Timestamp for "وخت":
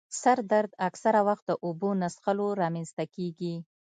1.27-1.43